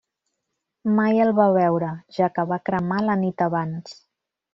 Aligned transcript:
Mai 0.99 1.19
el 1.25 1.33
va 1.39 1.45
veure, 1.57 1.89
ja 2.17 2.29
que 2.37 2.45
va 2.53 2.59
cremar 2.71 2.99
la 3.09 3.19
nit 3.25 3.45
abans. 3.49 3.95